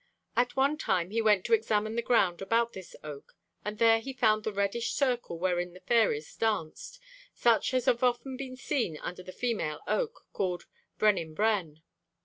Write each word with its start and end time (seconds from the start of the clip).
At 0.35 0.55
one 0.55 0.77
time 0.79 1.11
he 1.11 1.21
went 1.21 1.45
to 1.45 1.53
examine 1.53 1.95
the 1.95 2.01
ground 2.01 2.41
about 2.41 2.73
this 2.73 2.95
oak, 3.03 3.35
and 3.63 3.77
there 3.77 3.99
he 3.99 4.13
found 4.13 4.43
the 4.43 4.51
reddish 4.51 4.93
circle 4.93 5.37
wherein 5.37 5.73
the 5.73 5.79
fairies 5.79 6.35
danced, 6.35 6.99
'such 7.35 7.71
as 7.75 7.85
have 7.85 8.01
often 8.01 8.35
been 8.35 8.55
seen 8.55 8.97
under 8.97 9.21
the 9.21 9.31
female 9.31 9.81
oak, 9.85 10.25
called 10.33 10.65
Brenhin 10.97 11.35
bren.' 11.35 11.81